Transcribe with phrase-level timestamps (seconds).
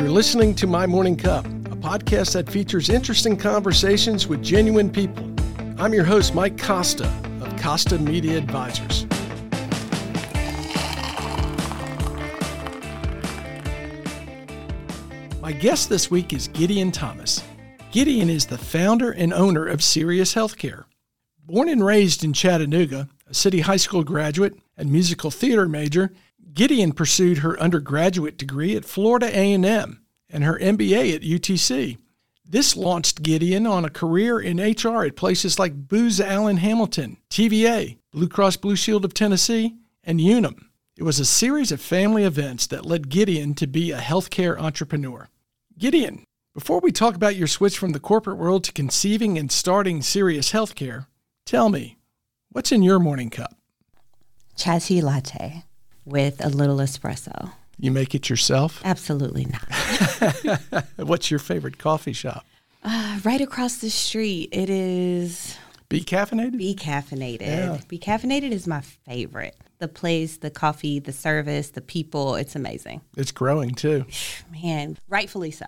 [0.00, 5.30] You're listening to My Morning Cup, a podcast that features interesting conversations with genuine people.
[5.78, 7.04] I'm your host, Mike Costa
[7.42, 9.04] of Costa Media Advisors.
[15.42, 17.44] My guest this week is Gideon Thomas.
[17.92, 20.84] Gideon is the founder and owner of Serious Healthcare.
[21.44, 26.10] Born and raised in Chattanooga, a city high school graduate and musical theater major,
[26.52, 31.98] Gideon pursued her undergraduate degree at Florida A&M and her MBA at UTC.
[32.44, 37.98] This launched Gideon on a career in HR at places like Booz Allen Hamilton, TVA,
[38.10, 40.70] Blue Cross Blue Shield of Tennessee, and Unum.
[40.96, 45.28] It was a series of family events that led Gideon to be a healthcare entrepreneur.
[45.78, 50.02] Gideon, before we talk about your switch from the corporate world to conceiving and starting
[50.02, 51.06] serious Healthcare,
[51.46, 51.96] tell me,
[52.50, 53.54] what's in your morning cup?
[54.56, 55.64] Chai latte
[56.10, 57.52] with a little espresso.
[57.78, 58.82] You make it yourself?
[58.84, 60.84] Absolutely not.
[60.96, 62.44] What's your favorite coffee shop?
[62.84, 65.56] Uh, right across the street, it is
[65.88, 66.58] Be caffeinated?
[66.58, 67.40] Be Caffeinated.
[67.40, 67.78] Yeah.
[67.88, 69.56] Be Caffeinated is my favorite.
[69.78, 73.00] The place, the coffee, the service, the people, it's amazing.
[73.16, 74.04] It's growing too.
[74.52, 75.64] Man, rightfully so.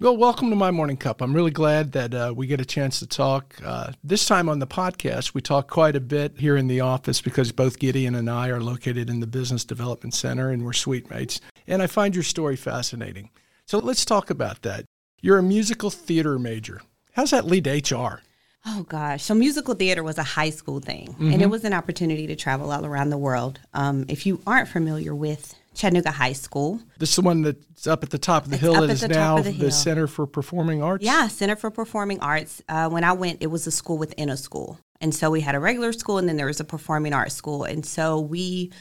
[0.00, 1.22] Well, welcome to my morning cup.
[1.22, 3.54] I'm really glad that uh, we get a chance to talk.
[3.64, 7.22] Uh, this time on the podcast, we talk quite a bit here in the office
[7.22, 11.10] because both Gideon and I are located in the Business Development Center and we're suite
[11.10, 11.40] mates.
[11.68, 13.30] And I find your story fascinating.
[13.66, 14.84] So let's talk about that.
[15.20, 16.82] You're a musical theater major.
[17.12, 18.20] How's that lead to HR?
[18.66, 19.22] Oh gosh.
[19.22, 22.72] So musical theater was a high school thing, and it was an opportunity to travel
[22.72, 23.60] all around the world.
[23.74, 28.02] Um, if you aren't familiar with Chattanooga High School, This is the one that's up
[28.02, 29.70] at the top of the It's hill that at is the now of the.
[29.70, 31.04] Center for Performing Arts.
[31.04, 32.62] Yeah, Center for Performing Arts.
[32.68, 34.78] Uh, when I went, it was a school within a school.
[35.00, 37.64] And so we had a regular school and then there was a performing arts school.
[37.64, 38.72] And so we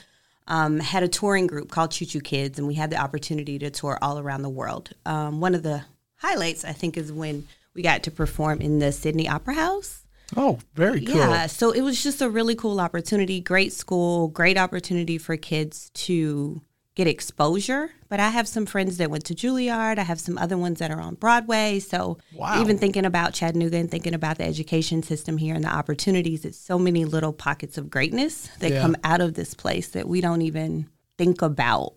[0.48, 3.70] um, had a touring group called Choo Choo Kids and we had the opportunity to
[3.70, 4.92] tour all around the world.
[5.06, 5.84] Um, one of the
[6.18, 10.06] highlights, I think, is when we got to perform in the Sydney Opera House.
[10.38, 11.18] Oh, very cool.
[11.18, 13.42] Yeah, so it was just a really cool opportunity.
[13.42, 16.62] Great school, great opportunity for kids to
[16.96, 17.92] get exposure.
[18.10, 19.98] But I have some friends that went to Juilliard.
[19.98, 21.80] I have some other ones that are on Broadway.
[21.80, 22.62] So Wow.
[22.62, 26.58] even thinking about Chattanooga and thinking about the education system here and the opportunities, it's
[26.60, 28.82] so many little pockets of greatness that Yeah.
[28.82, 30.88] come out of this place that we don't even
[31.18, 31.94] think about.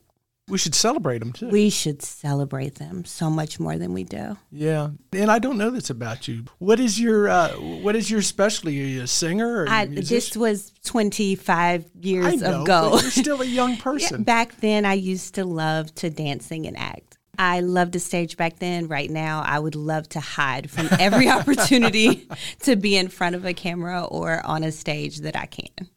[0.49, 1.49] We should celebrate them too.
[1.49, 4.37] We should celebrate them so much more than we do.
[4.53, 6.45] Yeah, and I don't know this about you.
[6.59, 8.81] What is your uh, What is your specialty?
[8.81, 10.15] Are you a singer or a I, musician?
[10.15, 12.91] this was 25 I years know, ago.
[13.01, 14.23] you're still a young person.
[14.23, 17.19] back then, I used to love to dance, sing, and act.
[17.39, 18.87] I loved the stage back then.
[18.87, 22.29] Right now, I would love to hide from every opportunity
[22.61, 25.89] to be in front of a camera or on a stage that I can.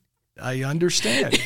[0.42, 1.40] I understand,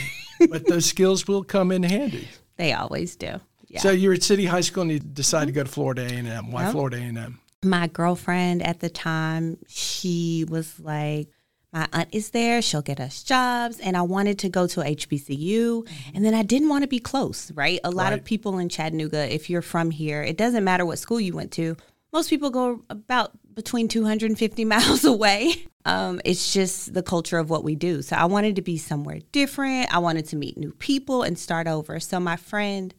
[0.49, 2.29] but those skills will come in handy.
[2.57, 3.39] They always do.
[3.67, 3.79] Yeah.
[3.79, 6.27] So you're at City High School and you decide to go to Florida A and
[6.27, 6.51] M.
[6.51, 6.71] Why Yep.
[6.73, 7.39] Florida A and M?
[7.65, 11.29] my girlfriend at the time, she was like,
[11.71, 12.61] my aunt is there.
[12.61, 13.79] She'll get us jobs.
[13.79, 15.83] And I wanted to go to HBCU.
[15.83, 16.11] Mm-hmm.
[16.15, 17.79] And then I didn't want to be close, right?
[17.83, 18.19] A lot Right.
[18.19, 21.51] of people in Chattanooga, if you're from here, it doesn't matter what school you went
[21.53, 21.75] to.
[22.13, 25.65] Most people go about between 250 miles away.
[25.83, 28.01] Um, it's just the culture of what we do.
[28.01, 29.93] So I wanted to be somewhere different.
[29.93, 31.99] I wanted to meet new people and start over.
[31.99, 32.93] So my friend,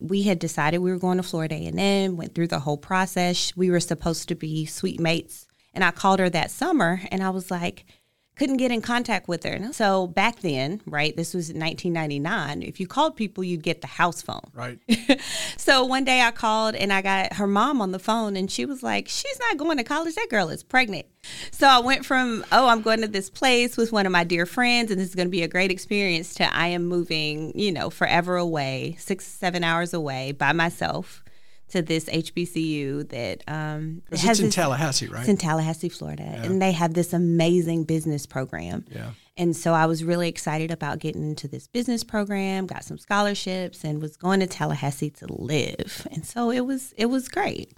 [0.00, 3.56] we had decided we were going to Florida A&M, went through the whole process.
[3.56, 5.46] We were supposed to be suite mates.
[5.74, 7.84] And I called her that summer and I was like,
[8.36, 9.72] couldn't get in contact with her.
[9.72, 14.22] So back then, right, this was 1999, if you called people, you'd get the house
[14.22, 14.50] phone.
[14.52, 14.78] Right.
[15.64, 18.66] So one day I called and I got her mom on the phone and she
[18.66, 20.14] was like, She's not going to college.
[20.14, 21.06] That girl is pregnant.
[21.52, 24.44] So I went from, Oh, I'm going to this place with one of my dear
[24.44, 27.72] friends and this is going to be a great experience to I am moving, you
[27.72, 31.23] know, forever away, six, seven hours away by myself
[31.74, 35.20] to this HBCU that um, has it's in this- Tallahassee, right?
[35.20, 38.84] it's in Tallahassee, Florida, and they have this amazing business program.
[38.90, 39.10] Yeah.
[39.36, 43.82] And so I was really excited about getting into this business program, got some scholarships,
[43.82, 46.06] and was going to Tallahassee to live.
[46.12, 47.72] And so it was it was great.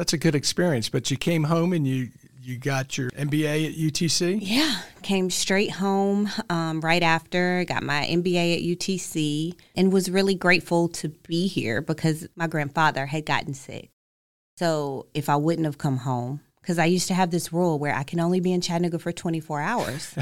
[0.00, 0.88] That's a good experience.
[0.88, 2.08] But you came home and you
[2.40, 4.38] you got your MBA at UTC.
[4.40, 10.34] Yeah, came straight home um, right after, got my MBA at UTC, and was really
[10.34, 13.90] grateful to be here because my grandfather had gotten sick.
[14.56, 17.94] So if I wouldn't have come home, because I used to have this rule where
[17.94, 20.14] I can only be in Chattanooga for 24 hours,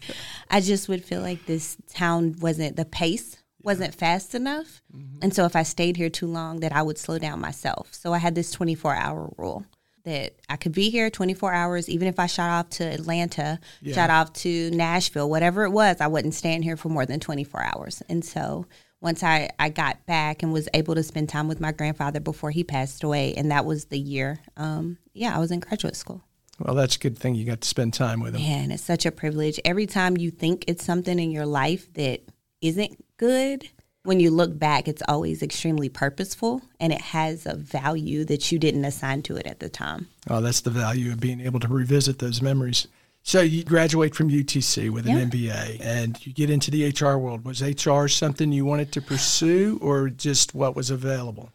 [0.50, 4.82] I just would feel like this town wasn't, the pace wasn't fast enough.
[5.20, 7.92] And so if I stayed here too long, that I would slow down myself.
[7.94, 9.64] So I had this 24 hour rule.
[10.04, 13.94] that I could be here 24 hours, even if I shot off to Atlanta, Yeah.
[13.94, 17.62] shot off to Nashville, whatever it was, I wouldn't stand here for more than 24
[17.62, 18.02] hours.
[18.08, 18.66] And so
[19.00, 22.50] once I, I got back and was able to spend time with my grandfather before
[22.50, 23.34] he passed away.
[23.34, 26.20] And that was the year, um, yeah, I was in graduate school.
[26.58, 28.42] Well, that's a good thing you got to spend time with him.
[28.42, 29.60] Man, it's such a privilege.
[29.64, 32.22] Every time you think it's something in your life that
[32.62, 33.68] isn't good,
[34.04, 38.58] when you look back, it's always extremely purposeful and it has a value that you
[38.58, 40.08] didn't assign to it at the time.
[40.28, 42.88] Oh, that's the value of being able to revisit those memories.
[43.22, 45.24] So you graduate from UTC with an yeah.
[45.24, 47.44] MBA and you get into the HR world.
[47.44, 51.50] Was HR something you wanted to pursue or just what was available?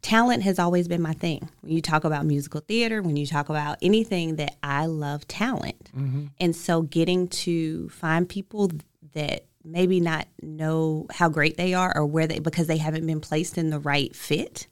[0.00, 1.50] Talent has always been my thing.
[1.60, 5.90] When you talk about musical theater, when you talk about anything that I love talent.
[5.94, 6.26] Mm-hmm.
[6.40, 8.70] And so getting to find people
[9.12, 13.20] that maybe not know how great they are or where they because they haven't been
[13.20, 14.66] placed in the right fit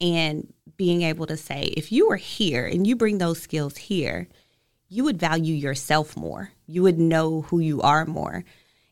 [0.00, 4.28] and being able to say if you are here and you bring those skills here
[4.92, 6.52] you would value yourself more.
[6.66, 8.44] You would know who you are more,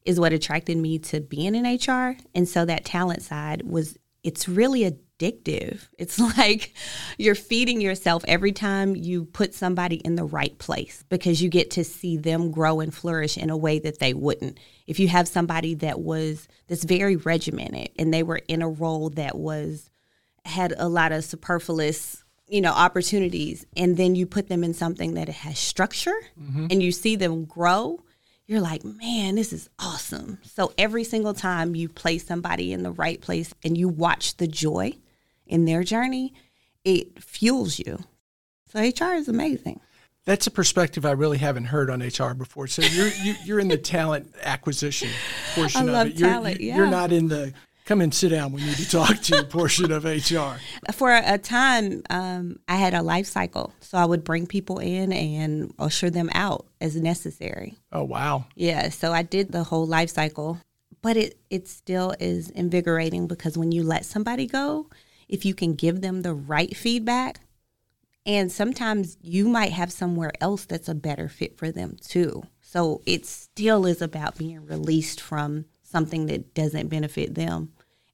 [0.06, 2.16] is what attracted me to being in HR.
[2.34, 4.84] And so that talent side was, it's really
[5.20, 5.88] addictive.
[5.98, 6.74] It's like
[7.18, 11.70] you're feeding yourself every time you put somebody in the right place because you get
[11.72, 14.58] to see them grow and flourish in a way that they wouldn't.
[14.86, 19.10] If you have somebody that was that's very regimented and they were in a role
[19.10, 19.90] that was
[20.44, 25.14] had a lot of superfluous you know opportunities and then you put them in something
[25.14, 26.66] that has structure mm-hmm.
[26.70, 28.02] and you see them grow
[28.46, 32.90] you're like man this is awesome so every single time you place somebody in the
[32.90, 34.92] right place and you watch the joy
[35.50, 36.32] in their journey
[36.84, 37.98] it fuels you
[38.68, 39.80] so hr is amazing
[40.26, 42.66] that's a perspective I really haven't heard on HR before.
[42.66, 45.08] So you're you, are you are in the talent acquisition
[45.54, 46.18] portion I love of it.
[46.18, 46.76] You're, talent, yeah.
[46.76, 47.54] you're not in the
[47.90, 48.52] come and sit down.
[48.52, 50.60] We need to talk to you portion of HR.
[50.92, 53.72] For a time, um, I had a life cycle.
[53.80, 57.74] So I would bring people in and usher them out as necessary.
[57.90, 58.44] Oh, wow.
[58.54, 58.90] Yeah.
[58.90, 60.60] So I did the whole life cycle.
[61.02, 64.86] But it, it still is invigorating because when you let somebody go,
[65.30, 67.40] if you can give them the right feedback,
[68.26, 72.42] and sometimes you might have somewhere else that's a better fit for them too.
[72.60, 77.72] So it still is about being released from something that doesn't benefit them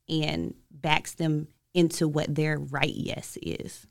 [0.08, 3.86] and backs them into what their right yes is.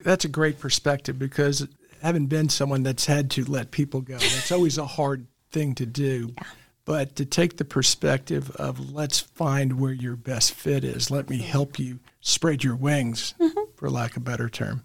[0.00, 1.66] That's a great perspective because
[2.02, 5.86] having been someone that's had to let people go, that's always a hard thing to
[5.86, 6.32] do.
[6.36, 6.44] Yeah.
[6.90, 11.38] But to take the perspective of let's find where your best fit is, let me
[11.38, 13.60] help you spread your wings, mm-hmm.
[13.76, 14.82] for lack of a better term.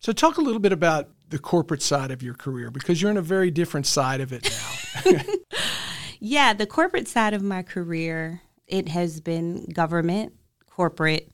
[0.00, 3.16] So, talk a little bit about the corporate side of your career because you're in
[3.16, 4.50] a very different side of it
[5.04, 5.20] now.
[6.18, 10.32] yeah, the corporate side of my career it has been government,
[10.68, 11.30] corporate,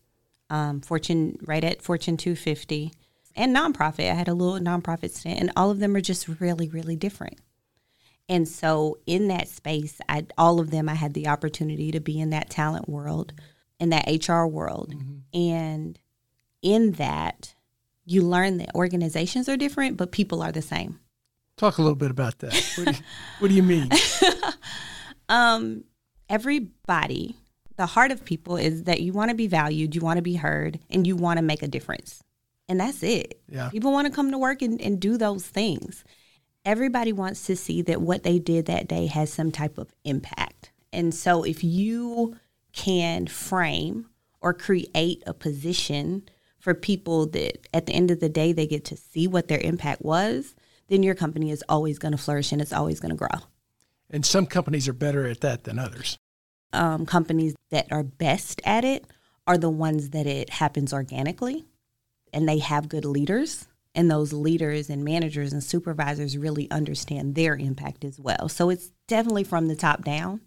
[0.51, 2.93] um, Fortune, right at Fortune 250,
[3.35, 4.11] and nonprofit.
[4.11, 7.39] I had a little nonprofit stint, and all of them are just really, really different.
[8.29, 12.21] And so, in that space, I, all of them, I had the opportunity to be
[12.21, 13.35] in that talent world,
[13.79, 14.95] in that HR world.
[14.95, 15.39] Mm-hmm.
[15.39, 15.99] And
[16.63, 17.55] in that,
[18.05, 21.01] you learn that organizations are different, but people are the same.
[21.57, 22.55] Talk a little bit about that.
[22.77, 22.99] What do you,
[23.39, 23.91] what do you mean?
[25.29, 25.85] um,
[26.29, 27.37] everybody,
[27.77, 30.35] the heart of people is that you want to be valued, you want to be
[30.35, 32.23] heard, and you want to make a difference.
[32.69, 33.41] And that's it.
[33.49, 33.69] Yeah.
[33.69, 36.05] People want to come to work and, and do those things.
[36.65, 40.71] Everybody wants to see that what they did that day has some type of impact.
[40.93, 42.37] And so if you
[42.73, 44.09] can frame
[44.41, 46.29] or create a position
[46.59, 49.61] for people that at the end of the day they get to see what their
[49.61, 50.55] impact was,
[50.89, 53.41] then your company is always going to flourish and it's always going to grow.
[54.11, 56.19] And some companies are better at that than others
[56.73, 59.05] um, companies that are best at it
[59.47, 61.65] are the ones that it happens organically
[62.33, 67.57] and they have good leaders and those leaders and managers and supervisors really understand their
[67.57, 70.41] impact as well so it's definitely from the top down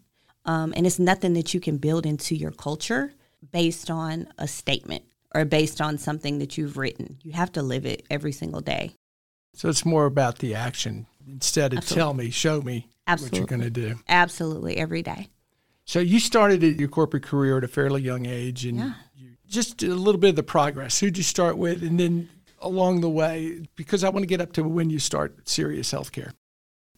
[0.44, 3.12] um, and it's nothing that you can build into your culture
[3.52, 7.86] based on a statement or based on something that you've written you have to live
[7.86, 8.92] it every single day
[9.54, 12.00] so it's more about the action instead of Absolutely.
[12.00, 13.40] tell me show me Absolutely.
[13.40, 15.28] what you're going to do Absolutely, every day.
[15.84, 18.92] So you started your corporate career at a fairly young age, and yeah.
[19.46, 20.98] just a little bit of the progress.
[20.98, 22.28] Who'd you start with, and then
[22.60, 26.32] along the way, because I want to get up to when you start Serious Healthcare.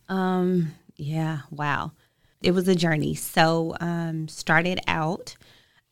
[0.08, 0.72] Um.
[0.96, 1.40] Yeah.
[1.50, 1.92] Wow.
[2.40, 3.14] It was a journey.
[3.14, 5.36] So, um, started out,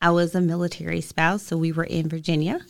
[0.01, 2.61] I was a military spouse, so we were in Virginia,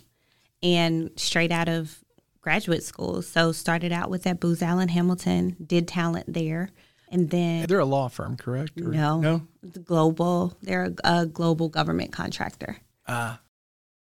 [0.64, 2.00] and straight out of
[2.42, 3.22] graduate school.
[3.22, 6.70] So started out with at Booz Allen Hamilton, did talent there.
[7.10, 8.80] And then they're a law firm, correct?
[8.80, 9.48] Or, no, no,
[9.84, 10.58] global.
[10.62, 12.78] They're a, a global government contractor.
[13.08, 13.42] Ah.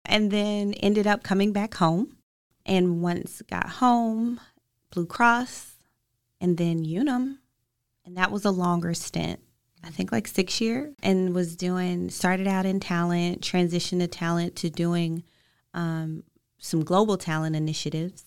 [0.05, 2.17] And then ended up coming back home,
[2.67, 4.41] and once got home,
[4.91, 5.77] Blue Cross,
[6.41, 7.39] and then Unum,
[8.05, 9.41] and that was a longer stint.
[9.83, 14.57] I think like six year and was doing started out in talent, transitioned to talent
[14.57, 15.23] to doing
[15.75, 16.25] um,
[16.59, 18.25] some global talent initiatives.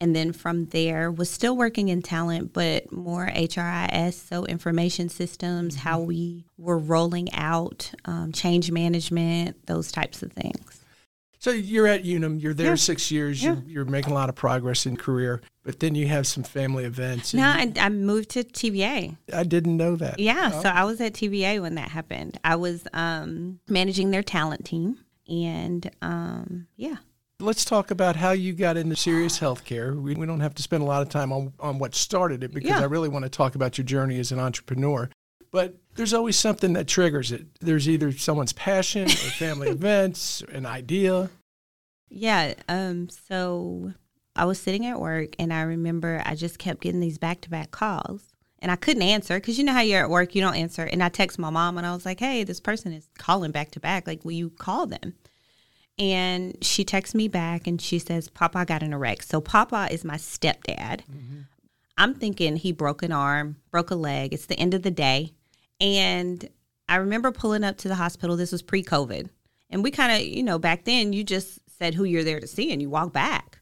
[0.00, 5.76] And then from there was still working in talent, but more HRIS, so information systems,
[5.76, 5.88] mm-hmm.
[5.88, 10.83] how we were rolling out um, change management, those types of things.
[11.44, 12.74] So you're at Unum, you're there yeah.
[12.76, 13.56] six years, yeah.
[13.56, 16.84] you're, you're, making a lot of progress in career, but then you have some family
[16.86, 17.34] events.
[17.34, 19.18] No, I, I, moved to TVA.
[19.30, 20.18] I didn't know that.
[20.18, 20.62] Yeah, oh.
[20.62, 22.40] so I was at TVA when that happened.
[22.44, 24.96] I was um, managing their talent team,
[25.28, 26.96] and um, yeah.
[27.40, 30.00] Let's talk about how you got into serious Healthcare.
[30.00, 32.54] We, we don't have to spend a lot of time on, on what started it
[32.54, 32.80] because yeah.
[32.80, 35.10] I really want to talk about your journey as an entrepreneur.
[35.54, 37.46] But there's always something that triggers it.
[37.60, 41.30] There's either someone's passion or family events, an idea.
[42.08, 42.54] Yeah.
[42.68, 43.92] Um, so
[44.34, 47.50] I was sitting at work and I remember I just kept getting these back to
[47.50, 50.56] back calls and I couldn't answer because you know how you're at work, you don't
[50.56, 50.82] answer.
[50.82, 53.70] And I text my mom and I was like, hey, this person is calling back
[53.70, 54.08] to back.
[54.08, 55.14] Like, will you call them?
[56.00, 59.22] And she texts me back and she says, Papa got in a wreck.
[59.22, 61.02] So Papa is my stepdad.
[61.02, 61.42] Mm-hmm.
[61.96, 64.34] I'm thinking he broke an arm, broke a leg.
[64.34, 65.34] It's the end of the day.
[65.80, 66.48] And
[66.88, 68.36] I remember pulling up to the hospital.
[68.36, 69.28] This was pre COVID.
[69.70, 72.46] And we kind of, you know, back then you just said who you're there to
[72.46, 73.60] see and you walk back.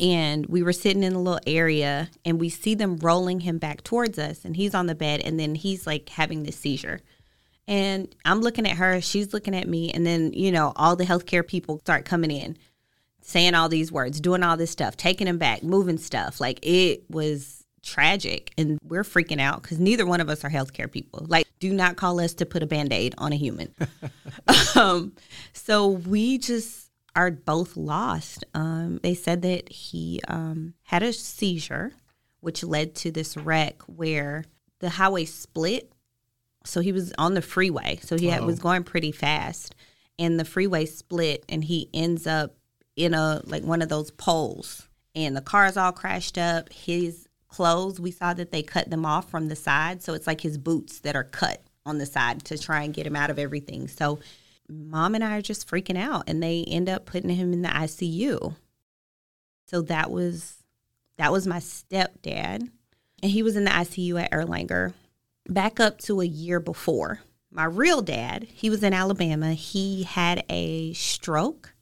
[0.00, 3.84] And we were sitting in a little area and we see them rolling him back
[3.84, 4.44] towards us.
[4.44, 7.00] And he's on the bed and then he's like having this seizure.
[7.68, 9.90] And I'm looking at her, she's looking at me.
[9.92, 12.56] And then, you know, all the healthcare people start coming in,
[13.22, 16.40] saying all these words, doing all this stuff, taking him back, moving stuff.
[16.40, 20.90] Like it was tragic and we're freaking out because neither one of us are healthcare
[20.90, 21.24] people.
[21.28, 23.74] Like, do not call us to put a band aid on a human.
[24.74, 25.12] um,
[25.52, 28.44] so we just are both lost.
[28.54, 31.92] Um, they said that he um, had a seizure,
[32.40, 34.44] which led to this wreck where
[34.80, 35.90] the highway split.
[36.64, 38.00] So he was on the freeway.
[38.02, 39.74] So he had, was going pretty fast,
[40.18, 42.56] and the freeway split, and he ends up
[42.96, 46.72] in a like one of those poles, and the cars all crashed up.
[46.72, 47.25] His
[47.56, 50.02] clothes, we saw that they cut them off from the side.
[50.02, 53.06] So it's like his boots that are cut on the side to try and get
[53.06, 53.88] him out of everything.
[53.88, 54.18] So
[54.68, 57.70] mom and I are just freaking out and they end up putting him in the
[57.70, 58.54] ICU.
[59.68, 60.62] So that was
[61.16, 62.68] that was my stepdad.
[63.22, 64.92] And he was in the ICU at Erlanger
[65.48, 67.20] back up to a year before.
[67.50, 69.54] My real dad, he was in Alabama.
[69.54, 71.72] He had a stroke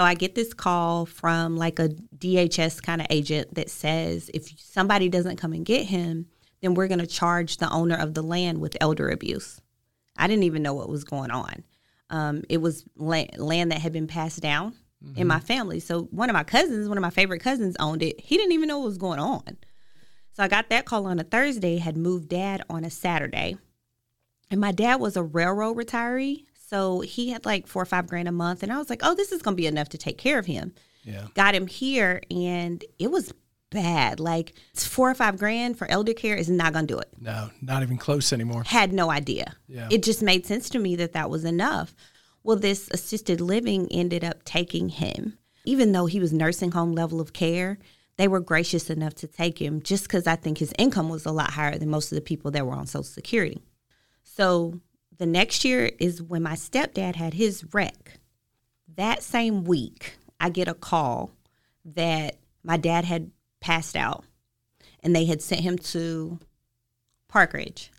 [0.00, 4.58] so I get this call from like a DHS kind of agent that says if
[4.58, 6.24] somebody doesn't come and get him,
[6.62, 9.60] then we're going to charge the owner of the land with elder abuse.
[10.16, 11.64] I didn't even know what was going on.
[12.08, 14.72] Um, it was land, land, that had been passed down
[15.04, 15.20] mm-hmm.
[15.20, 15.80] in my family.
[15.80, 18.18] So one of my cousins, one of my favorite cousins, owned it.
[18.18, 19.58] He didn't even know what was going on.
[20.32, 23.58] So I got that call on a Thursday, had moved dad on a Saturday.
[24.50, 26.46] And my dad was a railroad retiree.
[26.70, 28.62] So he had like four or five grand a month.
[28.62, 30.46] And I was like, oh, this is going to be enough to take care of
[30.46, 30.72] him.
[31.02, 31.26] Yeah.
[31.34, 33.34] Got him here and it was
[33.70, 34.20] bad.
[34.20, 37.08] Like four or five grand for elder care is not going to do it.
[37.20, 38.62] No, not even close anymore.
[38.64, 39.56] Had no idea.
[39.66, 39.88] Yeah.
[39.90, 41.92] It just made sense to me that that was enough.
[42.44, 47.20] Well, this assisted living ended up taking him, even though he was nursing home level
[47.20, 47.78] of care.
[48.16, 51.32] They were gracious enough to take him just because I think his income was a
[51.32, 53.60] lot higher than most of the people that were on Social Security.
[54.22, 54.80] So
[55.20, 58.18] the next year is when my stepdad had his wreck.
[58.96, 61.30] That same week, I get a call
[61.84, 64.24] that my dad had passed out
[65.00, 66.38] and they had sent him to
[67.30, 67.90] Parkridge.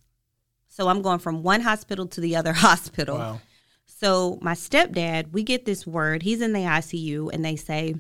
[0.67, 3.19] So I'm going from one hospital to the other hospital.
[3.19, 3.41] Wow.
[3.85, 7.93] So my stepdad, we get this word, he's in the ICU and they say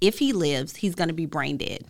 [0.00, 1.86] if he lives, he's going to be brain dead.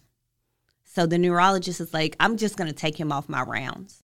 [0.85, 4.03] So the neurologist is like, I'm just going to take him off my rounds.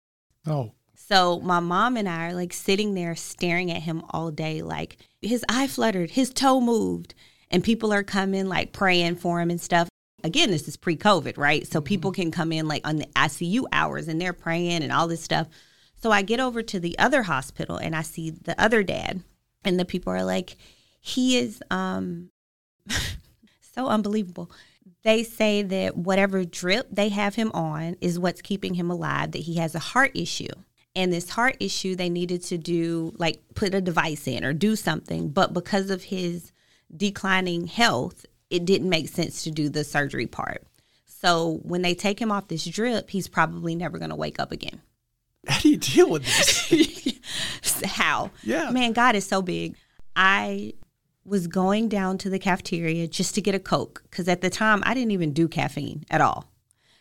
[0.47, 0.71] Oh.
[1.09, 4.99] So my mom and I are like sitting there staring at him all day, like
[5.23, 7.15] his eye fluttered, his toe moved,
[7.51, 9.89] and people are coming like praying for him and stuff.
[10.23, 11.67] Again, this is pre COVID, right?
[11.67, 11.87] So mm-hmm.
[11.87, 15.23] people can come in like on the ICU hours and they're praying and all this
[15.23, 15.49] stuff.
[15.97, 19.23] So I get over to the other hospital and I see the other dad,
[19.65, 20.57] and the people are like,
[21.01, 22.29] he is um
[23.75, 24.51] so unbelievable.
[25.05, 29.39] They say that whatever drip they have him on is what's keeping him alive, that
[29.39, 30.53] he has a heart issue
[30.97, 34.75] and this heart issue they needed to do like put a device in or do
[34.77, 36.53] something but because of his
[36.97, 40.65] declining health it didn't make sense to do the surgery part.
[41.07, 44.53] So when they take him off this drip he's probably never going to wake up
[44.53, 44.81] again.
[45.47, 47.83] How do you deal with this?
[47.85, 48.31] How?
[48.43, 48.71] Yeah.
[48.71, 49.77] Man god is so big.
[50.17, 50.75] I
[51.25, 54.83] was going down to the cafeteria just to get a coke because at the time
[54.87, 56.51] i didn't even do caffeine at all.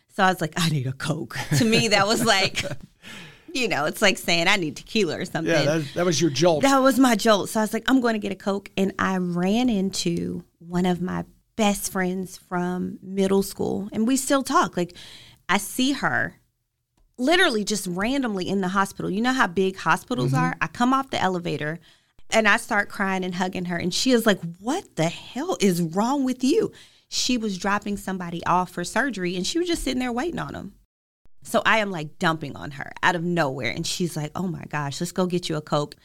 [0.08, 1.38] So i was like i need a coke.
[1.58, 2.62] To me that was like
[3.52, 5.52] you know, it's like saying I need tequila or something.
[5.52, 6.62] Yeah, that, that was your jolt.
[6.62, 7.48] That was my jolt.
[7.48, 8.70] So I was like, I'm going to get a Coke.
[8.76, 11.24] And I ran into one of my
[11.56, 13.88] best friends from middle school.
[13.92, 14.76] And we still talk.
[14.76, 14.96] Like,
[15.48, 16.36] I see her
[17.18, 19.10] literally just randomly in the hospital.
[19.10, 20.44] You know how big hospitals mm-hmm.
[20.44, 20.56] are?
[20.60, 21.80] I come off the elevator
[22.30, 23.76] and I start crying and hugging her.
[23.76, 26.72] And she is like, What the hell is wrong with you?
[27.08, 30.54] She was dropping somebody off for surgery and she was just sitting there waiting on
[30.54, 30.74] him.
[31.48, 33.70] So I am like dumping on her out of nowhere.
[33.70, 35.96] And she's like, oh my gosh, let's go get you a Coke.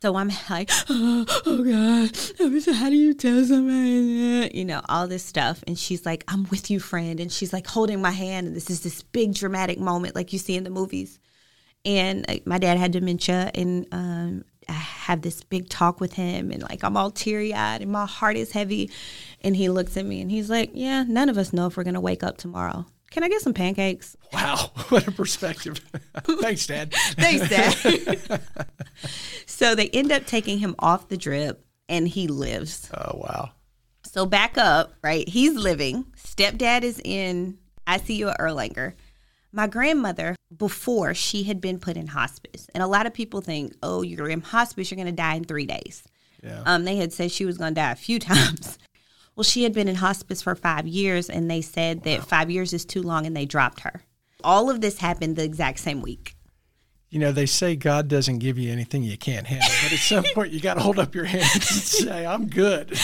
[0.00, 4.54] So I'm like, oh, oh God, how do you tell somebody that?
[4.54, 5.64] You know, all this stuff.
[5.66, 7.18] And she's like, I'm with you, friend.
[7.18, 8.46] And she's like holding my hand.
[8.46, 11.18] And this is this big dramatic moment like you see in the movies.
[11.84, 13.50] And uh, my dad had dementia.
[13.52, 16.52] And um, I have this big talk with him.
[16.52, 18.92] And like, I'm all teary eyed and my heart is heavy.
[19.40, 21.82] And he looks at me and he's like, yeah, none of us know if we're
[21.82, 22.86] going to wake up tomorrow.
[23.14, 24.16] Can I get some pancakes?
[24.32, 25.78] Wow, what a perspective.
[26.24, 26.92] Thanks, Dad.
[27.12, 28.40] Thanks, Dad.
[29.46, 32.90] so they end up taking him off the drip and he lives.
[32.92, 33.52] Oh, wow.
[34.02, 35.28] So back up, right?
[35.28, 36.06] He's living.
[36.16, 37.56] Stepdad is in
[37.86, 38.94] ICU at Erlanger.
[39.52, 43.76] My grandmother, before she had been put in hospice, and a lot of people think,
[43.80, 46.02] oh, you're in hospice, you're going to die in three days.
[46.42, 46.64] Yeah.
[46.66, 48.76] Um, they had said she was going to die a few times.
[49.36, 52.72] Well, she had been in hospice for five years, and they said that five years
[52.72, 54.02] is too long, and they dropped her.
[54.44, 56.36] All of this happened the exact same week.
[57.14, 60.24] You know, they say God doesn't give you anything you can't handle, but at some
[60.34, 62.98] point you got to hold up your hands and say, "I'm good."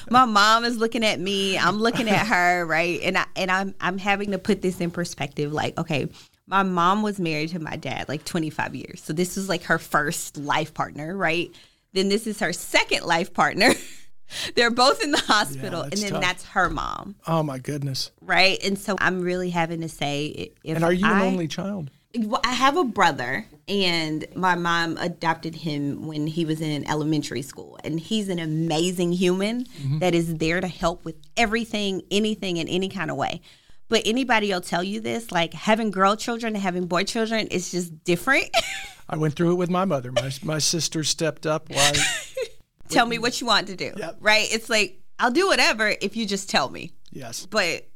[0.10, 1.56] My mom is looking at me.
[1.56, 3.00] I'm looking at her, right?
[3.04, 5.52] And I and I'm I'm having to put this in perspective.
[5.52, 6.08] Like, okay,
[6.48, 9.78] my mom was married to my dad like 25 years, so this is like her
[9.78, 11.48] first life partner, right?
[11.92, 13.74] Then this is her second life partner.
[14.56, 16.22] They're both in the hospital, Yeah, and then tough.
[16.22, 18.10] that's her mom, oh my goodness!
[18.20, 18.58] right?
[18.64, 21.90] And so I'm really having to say, if And are you an only child?
[22.14, 27.40] Well, I have a brother, and my mom adopted him when he was in elementary
[27.40, 27.78] school.
[27.84, 29.98] And he's an amazing human mm-hmm.
[30.00, 33.40] that is there to help with everything, anything, in any kind of way.
[33.88, 37.70] But anybody will tell you this like having girl children and having boy children is
[37.70, 38.48] just different.
[39.08, 40.12] I went through it with my mother.
[40.12, 41.68] My my sister stepped up.
[41.68, 41.92] Why?
[42.92, 44.18] tell me what you want to do, Yep.
[44.20, 44.46] right?
[44.52, 46.92] It's like, I'll do whatever if you just tell me.
[47.10, 47.44] Yes.
[47.46, 47.88] but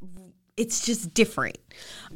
[0.59, 1.59] it's just different.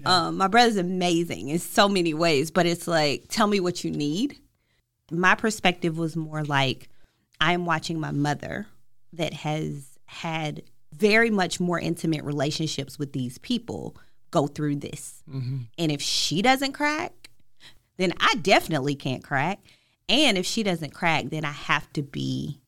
[0.06, 3.90] Um, my brother's amazing in so many ways, but it's like, tell me what you
[3.90, 4.38] need.
[5.10, 6.88] My perspective was more like,
[7.40, 8.66] I am watching my mother
[9.14, 10.62] that has had
[10.92, 13.96] very much more intimate relationships with these people
[14.30, 15.22] go through this.
[15.32, 17.30] And if she doesn't crack,
[17.96, 19.58] then I definitely can't crack.
[20.08, 22.60] And if she doesn't crack, then I have to be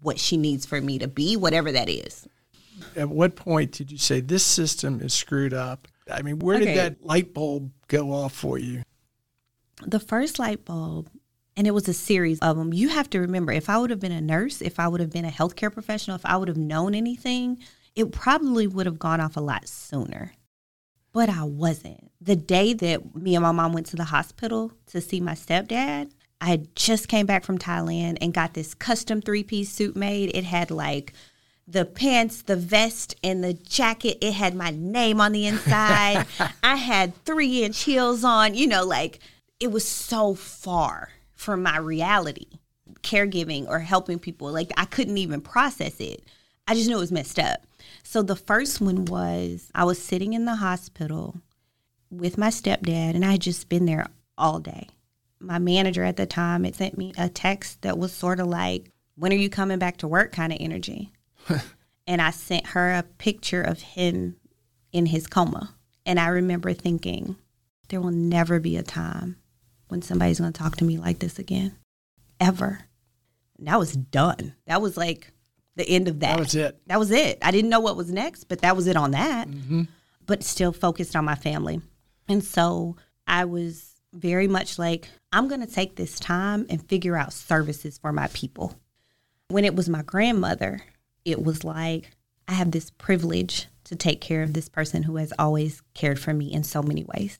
[0.00, 2.26] what she needs for me to be, whatever that is.
[2.96, 5.88] At what point did you say this system is screwed up?
[6.10, 6.66] I mean, where Okay.
[6.66, 8.82] did that light bulb go off for you?
[9.84, 11.08] the first light bulb,
[11.56, 12.72] and it was a series of them.
[12.72, 15.10] You have to remember, if I would have been a nurse, if I would have
[15.10, 17.58] been a healthcare professional, if I would have known anything,
[17.96, 20.32] it probably would have gone off a lot sooner.
[21.12, 22.12] But I wasn't.
[22.20, 26.12] The day that me and my mom went to the hospital to see my stepdad,
[26.42, 30.34] I had just came back from Thailand and got this custom three piece suit made.
[30.34, 31.12] It had like
[31.68, 34.18] the pants, the vest, and the jacket.
[34.20, 36.26] It had my name on the inside.
[36.64, 38.56] I had three inch heels on.
[38.56, 39.20] You know, like
[39.60, 42.48] it was so far from my reality,
[43.02, 44.50] caregiving or helping people.
[44.50, 46.24] Like I couldn't even process it.
[46.66, 47.60] I just knew it was messed up.
[48.02, 51.36] So the first one was I was sitting in the hospital
[52.10, 54.88] with my stepdad, and I had just been there all day.
[55.42, 58.90] My manager at the time had sent me a text that was sort of like,
[59.16, 61.12] "When are you coming back to work?" kind of energy.
[62.06, 64.36] and I sent her a picture of him
[64.92, 65.74] in his coma,
[66.06, 67.36] and I remember thinking,
[67.88, 69.36] "There will never be a time
[69.88, 71.76] when somebody's going to talk to me like this again,
[72.38, 72.86] ever."
[73.58, 74.54] And that was done.
[74.66, 75.32] That was like
[75.76, 76.36] the end of that.
[76.36, 76.80] That was it.
[76.86, 77.38] That was it.
[77.42, 79.48] I didn't know what was next, but that was it on that.
[79.48, 79.82] Mm-hmm.
[80.26, 81.80] But still focused on my family.
[82.28, 87.16] And so I was very much like, I'm going to take this time and figure
[87.16, 88.74] out services for my people.
[89.48, 90.82] When it was my grandmother,
[91.24, 92.10] it was like,
[92.48, 96.32] I have this privilege to take care of this person who has always cared for
[96.34, 97.38] me in so many ways.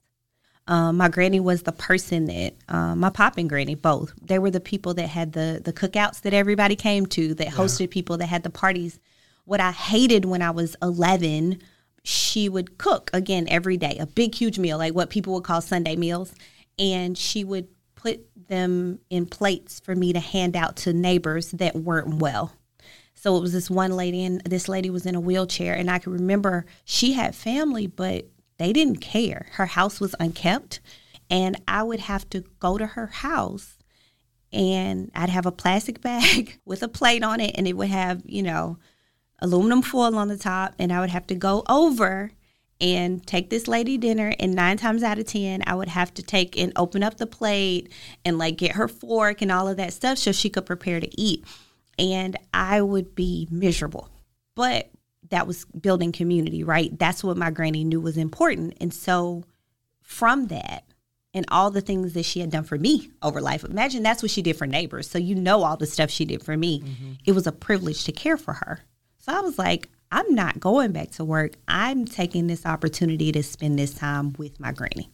[0.68, 4.12] Um, my granny was the person that um, my pop and granny both.
[4.22, 7.90] They were the people that had the the cookouts that everybody came to, that hosted
[7.90, 9.00] people, that had the parties.
[9.44, 11.60] What I hated when I was eleven,
[12.04, 15.60] she would cook again every day, a big huge meal, like what people would call
[15.60, 16.32] Sunday meals,
[16.78, 21.76] and she would put them in plates for me to hand out to neighbors that
[21.76, 22.52] weren't well.
[23.14, 25.98] So it was this one lady, and this lady was in a wheelchair, and I
[25.98, 28.26] can remember she had family, but
[28.58, 29.46] they didn't care.
[29.52, 30.80] Her house was unkept,
[31.30, 33.78] And I would have to go to her house
[34.52, 38.22] and I'd have a plastic bag with a plate on it and it would have,
[38.24, 38.78] you know,
[39.40, 42.30] aluminum foil on the top and I would have to go over
[42.82, 46.22] and take this lady dinner and nine times out of ten i would have to
[46.22, 47.90] take and open up the plate
[48.24, 51.20] and like get her fork and all of that stuff so she could prepare to
[51.20, 51.44] eat
[51.98, 54.08] and i would be miserable
[54.54, 54.90] but
[55.30, 59.44] that was building community right that's what my granny knew was important and so
[60.02, 60.84] from that
[61.34, 63.64] and all the things that she had done for me over life.
[63.64, 65.08] Imagine that's what she did for neighbors.
[65.08, 66.80] So you know all the stuff she did for me.
[66.80, 67.12] Mm-hmm.
[67.24, 68.80] It was a privilege to care for her.
[69.18, 71.54] So I was like, I'm not going back to work.
[71.66, 75.10] I'm taking this opportunity to spend this time with my granny.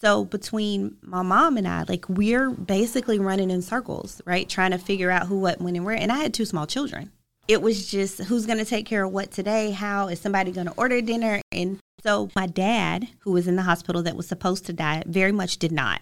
[0.00, 4.48] So between my mom and I, like we're basically running in circles, right?
[4.48, 5.96] Trying to figure out who, what, when, and where.
[5.96, 7.10] And I had two small children.
[7.48, 9.72] It was just who's going to take care of what today?
[9.72, 11.40] How is somebody going to order dinner?
[11.50, 15.32] And so my dad, who was in the hospital that was supposed to die, very
[15.32, 16.00] much did not.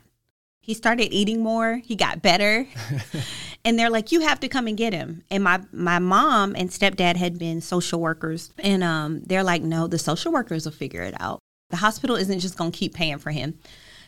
[0.68, 1.80] He started eating more.
[1.82, 2.66] He got better.
[3.64, 6.68] and they're like, "You have to come and get him." And my my mom and
[6.68, 11.00] stepdad had been social workers, and um, they're like, "No, the social workers will figure
[11.00, 11.38] it out.
[11.70, 13.58] The hospital isn't just going to keep paying for him."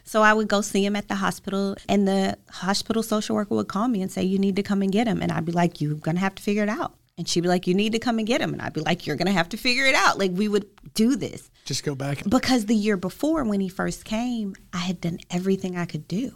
[0.05, 3.68] So I would go see him at the hospital, and the hospital social worker would
[3.68, 5.81] call me and say, "You need to come and get him," and I'd be like,
[5.81, 8.18] "You're gonna have to figure it out." And she'd be like, You need to come
[8.18, 8.55] and get him.
[8.55, 10.18] And I'd be like, You're going to have to figure it out.
[10.18, 11.51] Like, we would do this.
[11.66, 12.25] Just go back.
[12.27, 16.35] Because the year before, when he first came, I had done everything I could do.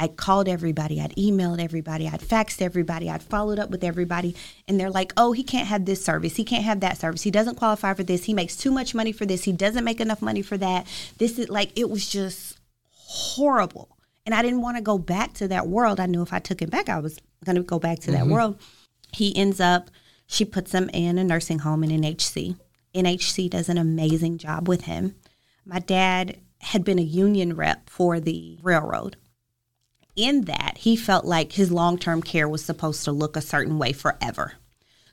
[0.00, 4.34] I called everybody, I'd emailed everybody, I'd faxed everybody, I'd followed up with everybody.
[4.66, 6.36] And they're like, oh, he can't have this service.
[6.36, 7.22] He can't have that service.
[7.22, 8.24] He doesn't qualify for this.
[8.24, 9.44] He makes too much money for this.
[9.44, 10.86] He doesn't make enough money for that.
[11.18, 12.58] This is like, it was just
[12.92, 13.96] horrible.
[14.26, 16.00] And I didn't want to go back to that world.
[16.00, 18.28] I knew if I took him back, I was going to go back to mm-hmm.
[18.28, 18.58] that world.
[19.12, 19.90] He ends up
[20.30, 22.56] she puts him in a nursing home in NHC.
[22.94, 25.16] NHC does an amazing job with him.
[25.66, 29.16] My dad had been a union rep for the railroad.
[30.20, 33.78] In that, he felt like his long term care was supposed to look a certain
[33.78, 34.54] way forever.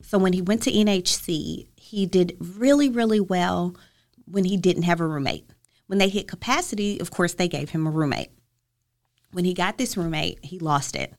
[0.02, 3.76] So when he went to NHC, he did really, really well
[4.26, 5.50] when he didn't have a roommate.
[5.88, 8.32] When they hit capacity, of course, they gave him a roommate.
[9.32, 11.14] When he got this roommate, he lost it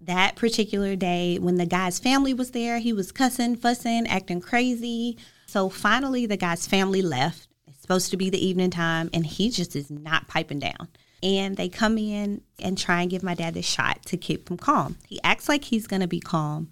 [0.00, 5.18] that particular day when the guy's family was there, he was cussing, fussing, acting crazy.
[5.46, 7.48] So finally, the guy's family left.
[7.66, 10.88] It's supposed to be the evening time, and he just is not piping down.
[11.22, 14.56] And they come in and try and give my dad this shot to keep him
[14.56, 14.96] calm.
[15.06, 16.70] He acts like he's going to be calm,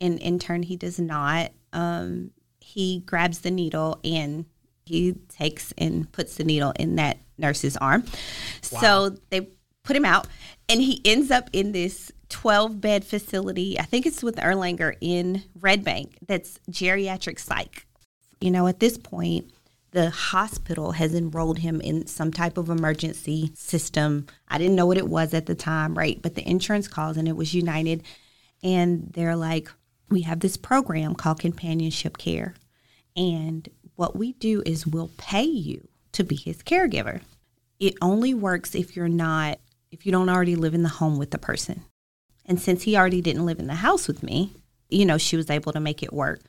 [0.00, 1.50] and in turn, he does not.
[1.72, 2.30] Um,
[2.60, 4.44] he grabs the needle and
[4.84, 8.04] he takes and puts the needle in that nurse's arm.
[8.72, 8.80] Wow.
[8.80, 9.48] So they
[9.84, 10.26] put him out,
[10.68, 13.78] and he ends up in this 12 bed facility.
[13.78, 17.86] I think it's with Erlanger in Red Bank that's geriatric psych.
[18.40, 19.50] You know, at this point,
[19.90, 24.26] the hospital has enrolled him in some type of emergency system.
[24.48, 26.20] I didn't know what it was at the time, right?
[26.20, 28.02] But the insurance calls and it was United.
[28.62, 29.70] And they're like,
[30.10, 32.54] we have this program called companionship care.
[33.16, 37.22] And what we do is we'll pay you to be his caregiver.
[37.80, 39.58] It only works if you're not,
[39.90, 41.84] if you don't already live in the home with the person.
[42.44, 44.52] And since he already didn't live in the house with me,
[44.88, 46.40] you know, she was able to make it work.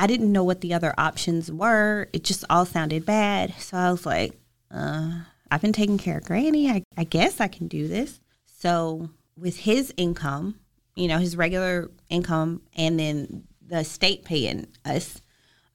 [0.00, 2.08] I didn't know what the other options were.
[2.14, 3.54] It just all sounded bad.
[3.58, 4.32] So I was like,
[4.70, 5.10] uh,
[5.50, 6.70] I've been taking care of Granny.
[6.70, 8.18] I, I guess I can do this.
[8.46, 10.58] So with his income,
[10.96, 15.20] you know, his regular income and then the state paying us,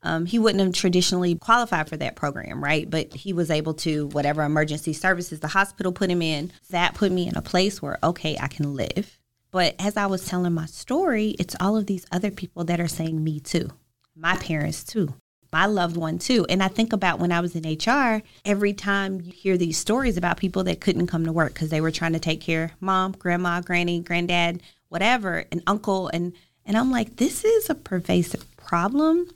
[0.02, 2.90] um, he wouldn't have traditionally qualified for that program, right?
[2.90, 7.12] But he was able to, whatever emergency services the hospital put him in, that put
[7.12, 9.20] me in a place where, okay, I can live.
[9.52, 12.88] But as I was telling my story, it's all of these other people that are
[12.88, 13.70] saying me too,
[14.16, 15.14] my parents too,
[15.52, 16.46] my loved one too.
[16.50, 20.18] And I think about when I was in HR, every time you hear these stories
[20.18, 23.14] about people that couldn't come to work because they were trying to take care mom,
[23.14, 26.34] grandma, granny, granddad, whatever, and uncle and
[26.66, 29.30] and I'm like, this is a pervasive problem.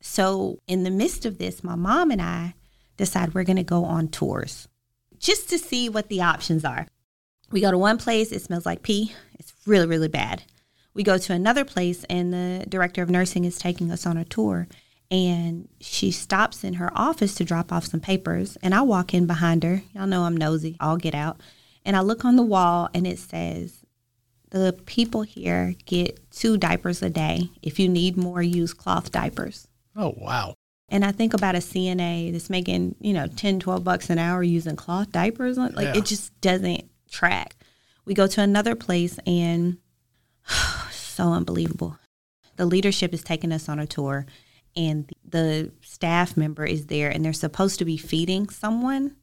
[0.00, 2.54] So in the midst of this, my mom and I
[2.96, 4.68] decide we're going to go on tours
[5.18, 6.86] just to see what the options are.
[7.50, 9.12] We go to one place, it smells like pee.
[9.38, 10.44] It's really, really bad.
[10.96, 14.24] We go to another place, and the director of nursing is taking us on a
[14.24, 14.66] tour.
[15.10, 18.56] And she stops in her office to drop off some papers.
[18.62, 19.82] And I walk in behind her.
[19.94, 20.74] Y'all know I'm nosy.
[20.80, 21.38] I'll get out.
[21.84, 23.84] And I look on the wall, and it says,
[24.48, 27.50] The people here get two diapers a day.
[27.60, 29.68] If you need more, use cloth diapers.
[29.94, 30.54] Oh, wow.
[30.88, 34.42] And I think about a CNA that's making, you know, 10, 12 bucks an hour
[34.42, 35.58] using cloth diapers.
[35.58, 35.96] Like, yeah.
[35.96, 37.54] it just doesn't track.
[38.06, 39.76] We go to another place and
[41.16, 41.98] so unbelievable.
[42.56, 44.26] The leadership is taking us on a tour
[44.76, 49.16] and the staff member is there and they're supposed to be feeding someone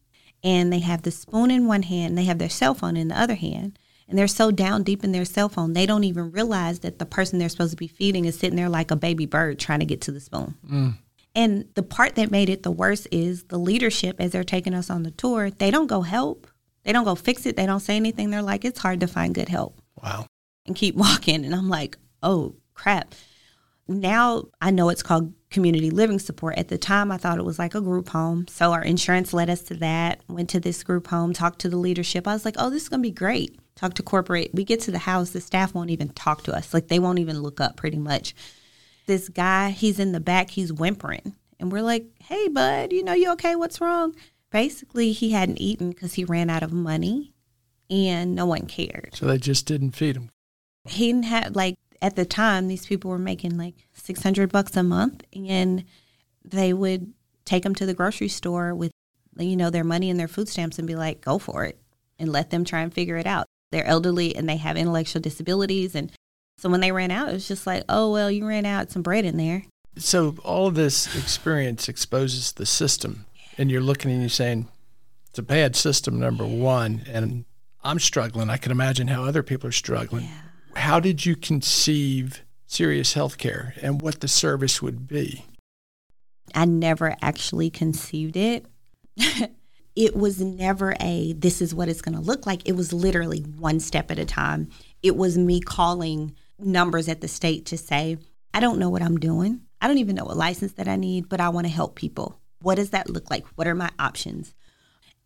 [0.43, 3.19] and they have the spoon in one hand, they have their cell phone in the
[3.19, 3.79] other hand,
[4.09, 7.05] and they're so down deep in their cell phone, they don't even realize that the
[7.05, 9.85] person they're supposed to be feeding is sitting there like a baby bird trying to
[9.85, 10.55] get to the spoon.
[10.69, 10.97] Mm.
[11.35, 14.89] And the part that made it the worst is the leadership, as they're taking us
[14.89, 16.47] on the tour, they don't go help.
[16.83, 17.55] They don't go fix it.
[17.55, 18.29] They don't say anything.
[18.29, 19.81] They're like, it's hard to find good help.
[20.03, 20.27] Wow.
[20.65, 21.45] And keep walking.
[21.45, 23.13] And I'm like, oh, crap.
[23.87, 26.57] Now I know it's called community living support.
[26.57, 28.47] At the time, I thought it was like a group home.
[28.47, 30.21] So our insurance led us to that.
[30.27, 32.27] Went to this group home, talked to the leadership.
[32.27, 33.59] I was like, oh, this is going to be great.
[33.75, 34.51] Talk to corporate.
[34.53, 36.73] We get to the house, the staff won't even talk to us.
[36.73, 38.35] Like they won't even look up pretty much.
[39.05, 41.35] This guy, he's in the back, he's whimpering.
[41.59, 43.55] And we're like, hey, bud, you know, you okay?
[43.55, 44.15] What's wrong?
[44.51, 47.33] Basically, he hadn't eaten because he ran out of money
[47.89, 49.11] and no one cared.
[49.13, 50.29] So they just didn't feed him.
[50.85, 54.83] He didn't have, like, at the time, these people were making like 600 bucks a
[54.83, 55.85] month and
[56.43, 57.13] they would
[57.45, 58.91] take them to the grocery store with,
[59.39, 61.79] you know, their money and their food stamps and be like, go for it
[62.19, 63.47] and let them try and figure it out.
[63.71, 65.95] They're elderly and they have intellectual disabilities.
[65.95, 66.11] And
[66.57, 69.01] so when they ran out, it was just like, oh, well, you ran out some
[69.01, 69.63] bread in there.
[69.95, 73.25] So all of this experience exposes the system,
[73.57, 74.67] and you're looking and you're saying,
[75.29, 77.03] it's a bad system, number one.
[77.07, 77.45] And
[77.81, 78.49] I'm struggling.
[78.49, 80.25] I can imagine how other people are struggling.
[80.25, 80.41] Yeah
[80.75, 85.45] how did you conceive Serious Healthcare and what the service would be?
[86.55, 88.65] I never actually conceived it.
[89.95, 92.67] it was never a this is what it's going to look like.
[92.67, 94.69] It was literally one step at a time.
[95.01, 98.17] It was me calling numbers at the state to say,
[98.53, 99.61] I don't know what I'm doing.
[99.81, 102.39] I don't even know what license that I need, but I want to help people.
[102.61, 103.45] What does that look like?
[103.55, 104.53] What are my options?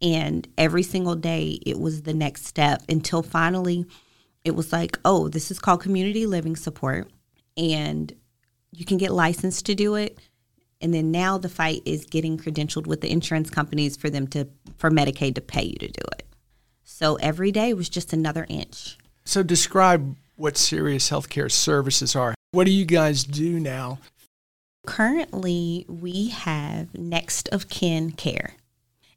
[0.01, 3.85] And every single day, it was the next step until finally
[4.47, 7.11] it was like, oh, this is called community living support,
[7.57, 8.13] and
[8.71, 10.17] you can get licensed to do it.
[10.79, 14.47] And then now the fight is getting credentialed with the insurance companies for them to
[14.77, 16.23] for Medicaid to pay you to do it.
[16.85, 18.97] So every day was just another inch.
[19.25, 22.33] So describe what Serious Healthcare services are.
[22.51, 23.99] What do you guys do now?
[24.85, 28.53] Currently, we have next of kin care.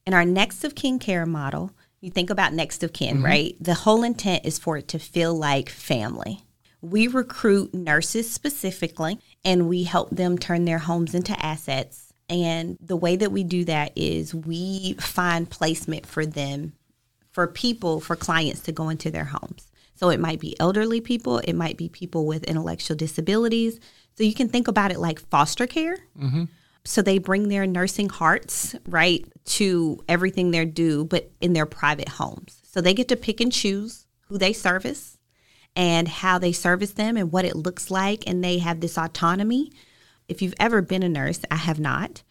[0.05, 3.24] And our next of kin care model you think about next of kin, mm-hmm.
[3.24, 3.56] right?
[3.60, 6.44] The whole intent is for it to feel like family.
[6.80, 12.12] We recruit nurses specifically and we help them turn their homes into assets.
[12.30, 16.72] And the way that we do that is we find placement for them,
[17.32, 19.70] for people, for clients to go into their homes.
[19.94, 23.78] So it might be elderly people, it might be people with intellectual disabilities.
[24.16, 25.98] So you can think about it like foster care.
[26.18, 26.44] Mm-hmm.
[26.85, 32.09] So they bring their nursing hearts, right, to everything they're due, but in their private
[32.09, 32.61] homes.
[32.64, 35.19] So they get to pick and choose who they service
[35.77, 38.25] and how they service them and what it looks like.
[38.27, 39.73] And they have this autonomy.
[40.29, 42.23] If you've ever been a nurse, I have not.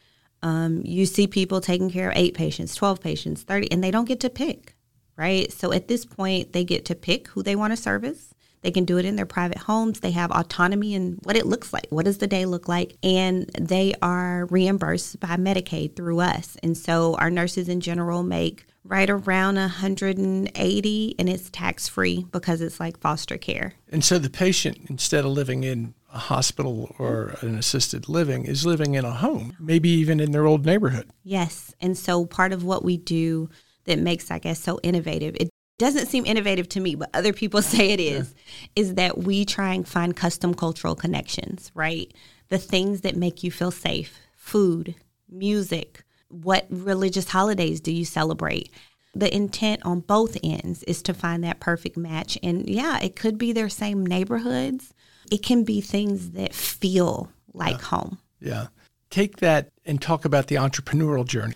[0.41, 4.07] Um, you see people taking care of eight patients, 12 patients, 30, and they don't
[4.07, 4.75] get to pick,
[5.17, 5.51] right?
[5.51, 8.28] So at this point, they get to pick who they want to service.
[8.61, 9.99] They can do it in their private homes.
[9.99, 11.87] They have autonomy in what it looks like.
[11.89, 12.97] What does the day look like?
[13.03, 16.57] And they are reimbursed by Medicaid through us.
[16.61, 22.61] And so our nurses in general make right around 180 and it's tax free because
[22.61, 23.73] it's like foster care.
[23.89, 28.65] And so the patient instead of living in a hospital or an assisted living is
[28.65, 31.09] living in a home, maybe even in their old neighborhood.
[31.23, 31.73] Yes.
[31.79, 33.49] And so part of what we do
[33.85, 35.35] that makes I guess so innovative.
[35.39, 38.67] It doesn't seem innovative to me, but other people say it is, yeah.
[38.75, 42.13] is that we try and find custom cultural connections, right?
[42.49, 44.95] The things that make you feel safe food,
[45.29, 48.71] music, what religious holidays do you celebrate?
[49.15, 52.37] The intent on both ends is to find that perfect match.
[52.43, 54.93] And yeah, it could be their same neighborhoods,
[55.31, 57.85] it can be things that feel like yeah.
[57.85, 58.17] home.
[58.39, 58.67] Yeah.
[59.09, 61.55] Take that and talk about the entrepreneurial journey.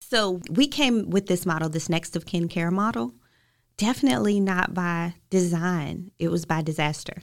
[0.00, 3.14] So we came with this model, this next of kin care model,
[3.78, 7.14] definitely not by design, it was by disaster.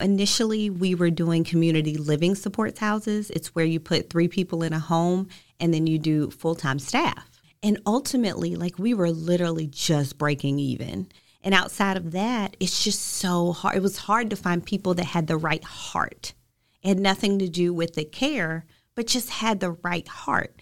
[0.00, 3.30] Initially, we were doing community living supports houses.
[3.30, 5.28] It's where you put three people in a home
[5.60, 7.40] and then you do full time staff.
[7.62, 11.08] And ultimately, like we were literally just breaking even.
[11.42, 13.76] And outside of that, it's just so hard.
[13.76, 16.34] It was hard to find people that had the right heart.
[16.82, 20.60] It had nothing to do with the care, but just had the right heart.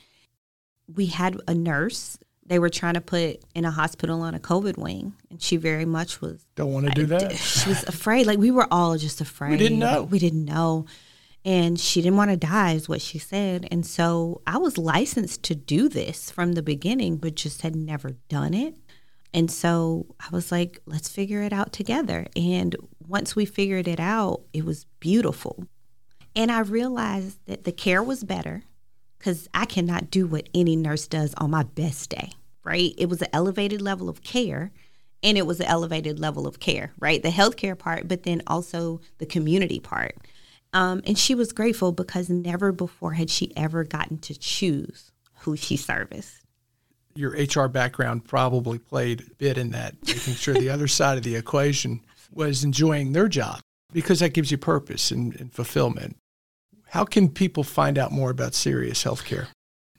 [0.93, 2.19] We had a nurse
[2.53, 5.87] they were trying to put in a hospital on a COVID wing, and she very
[5.87, 7.33] much was don't want to do that.
[7.33, 8.27] She was afraid.
[8.27, 9.53] Like we were all just afraid.
[9.53, 10.03] We didn't know.
[10.03, 10.85] We didn't know,
[11.47, 13.67] and she didn't want to die, is what she said.
[13.71, 18.11] And so I was licensed to do this from the beginning, but just had never
[18.29, 18.77] done it.
[19.33, 22.27] And so I was like, let's figure it out together.
[22.37, 22.77] And
[23.09, 25.65] once we figured it out, it was beautiful.
[26.37, 28.65] And I realized that the care was better
[29.19, 32.33] because I cannot do what any nurse does on my best day.
[32.65, 32.95] Right?
[32.97, 34.71] It was an elevated level of care
[35.23, 37.23] and it was an elevated level of care, right?
[37.23, 40.17] The healthcare part, but then also the community part.
[40.73, 45.57] Um, and she was grateful because never before had she ever gotten to choose who
[45.57, 46.41] she serviced.
[47.15, 51.25] Your HR background probably played a bit in that, making sure the other side of
[51.25, 52.01] the equation
[52.33, 53.61] was enjoying their job
[53.93, 56.17] because that gives you purpose and, and fulfillment.
[56.89, 59.49] How can people find out more about Serious Healthcare?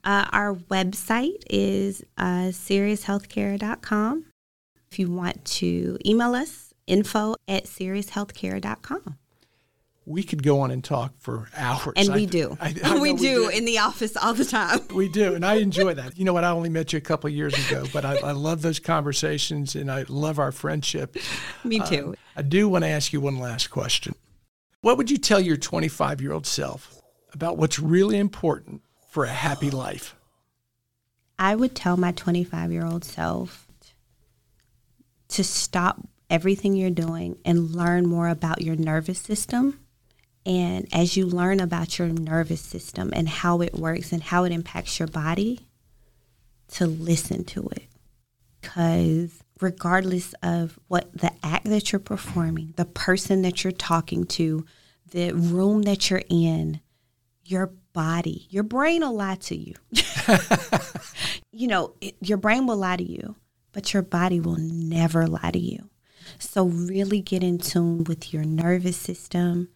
[0.03, 4.25] Uh, our website is uh, siriushealthcare.com.
[4.91, 9.17] If you want to email us, info at siriushealthcare.com.
[10.05, 11.93] We could go on and talk for hours.
[11.95, 12.57] And we I, do.
[12.61, 14.81] I, I we, do we in the office all the time.
[14.93, 15.33] we do.
[15.33, 16.17] And I enjoy that.
[16.17, 16.43] You know what?
[16.43, 20.03] I only met you a couple years ago, but I, love those conversations and I
[20.09, 21.15] love our friendship.
[21.63, 22.09] Me too.
[22.09, 24.13] Um, I do want to ask you one last question.
[24.81, 27.01] What would you tell your 25 year old self
[27.33, 28.82] about what's really important
[29.13, 30.15] for a happy life?
[31.37, 33.67] I would tell my 25 year old self
[35.27, 39.79] to stop everything you're doing and learn more about your nervous system.
[40.47, 44.51] And as you learn about your nervous system and how it works and how it
[44.51, 45.67] impacts your body,
[46.69, 47.83] to listen to it.
[48.61, 54.65] Because regardless of what the act that you're performing, the person that you're talking to,
[55.11, 56.81] the room that you're in,
[57.45, 59.75] your body, your brain will lie to you.
[61.51, 63.35] you know, it, your brain will lie to you,
[63.71, 65.89] but your body will never lie to you.
[66.39, 69.69] So, really get in tune with your nervous system,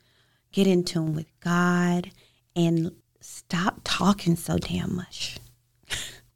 [0.51, 2.11] get in tune with God,
[2.55, 5.37] and stop talking so damn much.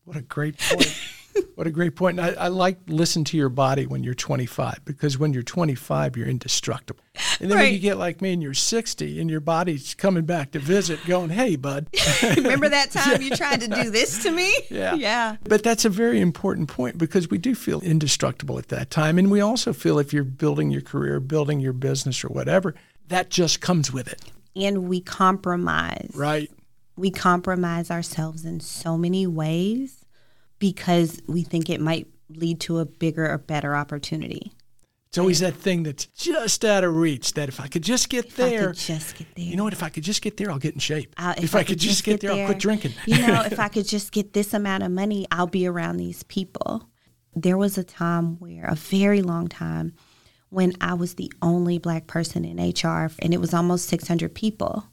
[0.03, 0.95] What a great point.
[1.55, 2.19] what a great point.
[2.19, 6.27] I, I like listen to your body when you're 25 because when you're 25, you're
[6.27, 7.03] indestructible.
[7.39, 7.63] And then right.
[7.65, 10.99] when you get like me and you're 60 and your body's coming back to visit,
[11.05, 11.87] going, "Hey, bud,
[12.23, 13.29] remember that time yeah.
[13.29, 15.35] you tried to do this to me?" Yeah, yeah.
[15.43, 19.29] But that's a very important point because we do feel indestructible at that time, and
[19.29, 22.73] we also feel if you're building your career, building your business, or whatever,
[23.09, 24.21] that just comes with it.
[24.55, 26.11] And we compromise.
[26.15, 26.49] Right.
[26.95, 30.00] We compromise ourselves in so many ways
[30.61, 34.53] because we think it might lead to a bigger or better opportunity.
[35.07, 37.33] It's always that thing that's just out of reach.
[37.33, 39.43] That if I could just get if there, I could just get there.
[39.43, 39.73] You know what?
[39.73, 41.13] If I could just get there, I'll get in shape.
[41.17, 42.93] Uh, if, if, I, I could, could just, get, get, there, I'll quit drinking.
[43.05, 46.23] You know, if I could just get this amount of money, I'll be around these
[46.23, 46.87] people.
[47.35, 49.95] There was a time where, a very long time,
[50.49, 54.85] when I was the only black person in HR, and it was almost 600 people.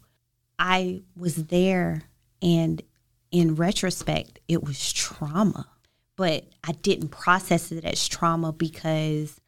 [0.59, 2.03] I was there,
[2.43, 2.83] and
[3.31, 5.69] in retrospect, it was trauma.
[6.17, 9.41] But I didn't process it as trauma because,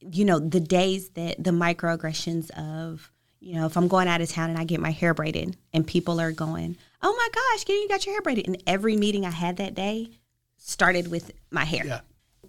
[0.00, 4.28] you know, the days that the microaggressions of, you know, if I'm going out of
[4.28, 7.88] town and I get my hair braided and people are going, oh my gosh, you
[7.88, 8.48] got your hair braided.
[8.48, 10.10] And every meeting I had that day
[10.56, 11.86] started with my hair.
[11.86, 12.00] Yeah.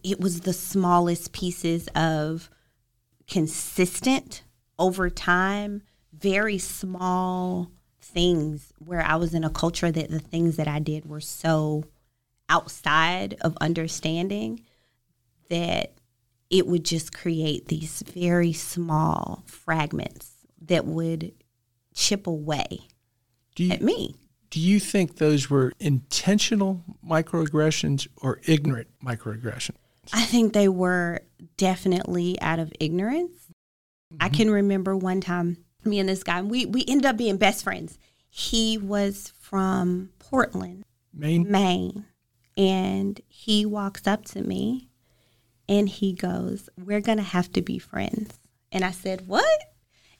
[0.03, 2.49] It was the smallest pieces of
[3.27, 4.43] consistent
[4.79, 7.71] over time, very small
[8.05, 11.83] things where I was in a culture that the things that I did were so
[12.47, 14.61] outside of understanding
[15.49, 15.93] that
[16.49, 21.33] it would just create these very small fragments that would
[21.93, 22.81] chip away
[23.57, 24.15] you, at me.
[24.51, 29.75] Do you think those were intentional microaggressions or ignorant microaggressions?
[30.13, 31.21] I think they were
[31.57, 33.31] definitely out of ignorance.
[34.13, 34.17] Mm-hmm.
[34.19, 37.63] I can remember one time me and this guy, we, we ended up being best
[37.63, 37.97] friends.
[38.29, 41.49] He was from Portland, Maine.
[41.49, 42.05] Maine.
[42.57, 44.89] And he walks up to me
[45.67, 48.39] and he goes, We're going to have to be friends.
[48.71, 49.59] And I said, What?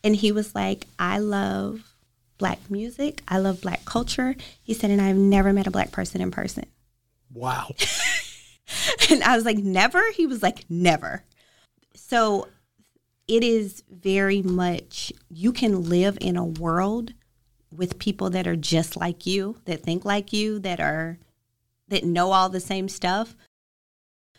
[0.03, 1.95] And he was like, I love
[2.37, 3.21] black music.
[3.27, 4.35] I love black culture.
[4.61, 6.65] He said, and I've never met a black person in person.
[7.33, 7.73] Wow.
[9.09, 10.11] and I was like, Never?
[10.11, 11.23] He was like, Never.
[11.95, 12.47] So
[13.27, 17.13] it is very much, you can live in a world
[17.75, 21.17] with people that are just like you, that think like you, that are
[21.87, 23.35] that know all the same stuff.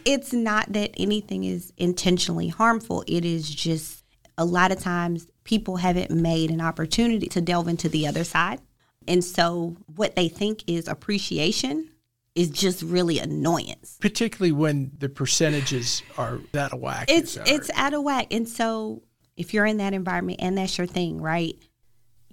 [0.05, 3.05] It's not that anything is intentionally harmful.
[3.07, 4.05] It is just
[4.39, 8.61] a lot of times people haven't made an opportunity to delve into the other side.
[9.09, 11.91] And so what they think is appreciation
[12.37, 13.97] is just really annoyance.
[14.01, 17.07] Particularly when the percentages are out of whack.
[17.09, 18.29] It's it's out of whack.
[18.31, 19.03] And so
[19.37, 21.57] if you're in that environment and that's your thing, right?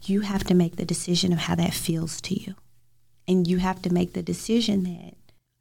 [0.06, 2.56] You have to make the decision of how that feels to you.
[3.28, 5.16] And you have to make the decision that,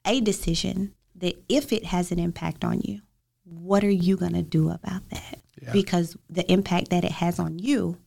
[0.05, 3.01] a decision that if it has an impact on you,
[3.45, 5.38] what are you going to do about that?
[5.61, 5.72] Yeah.
[5.72, 7.99] Because the impact that it has on you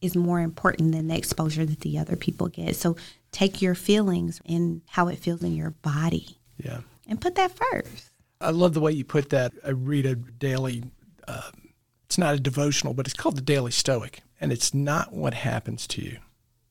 [0.00, 2.76] is more important than the exposure that the other people get.
[2.76, 2.96] So
[3.32, 6.38] take your feelings and how it feels in your body.
[6.56, 6.80] Yeah.
[7.06, 8.10] and put that first.
[8.40, 9.52] I love the way you put that.
[9.64, 10.82] I read a daily,
[11.26, 11.50] uh,
[12.04, 14.22] it's not a devotional, but it's called the Daily Stoic.
[14.40, 16.18] And it's not what happens to you,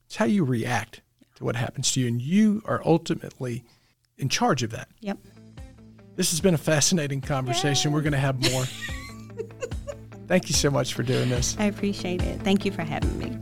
[0.06, 1.02] it's how you react
[1.36, 2.08] to what happens to you.
[2.08, 3.64] And you are ultimately
[4.18, 4.90] in charge of that.
[5.00, 5.18] Yep.
[6.16, 7.92] This has been a fascinating conversation.
[7.92, 7.96] Yay.
[7.96, 8.66] We're going to have more.
[10.28, 11.56] Thank you so much for doing this.
[11.58, 12.42] I appreciate it.
[12.42, 13.38] Thank you for having me.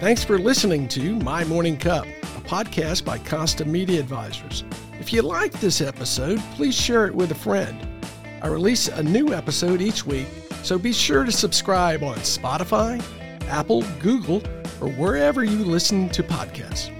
[0.00, 4.64] Thanks for listening to My Morning Cup, a podcast by Costa Media Advisors.
[5.00, 8.04] If you liked this episode, please share it with a friend.
[8.42, 10.26] I release a new episode each week,
[10.62, 13.02] so be sure to subscribe on Spotify,
[13.48, 14.42] Apple, Google,
[14.80, 16.90] or wherever you listen to podcasts.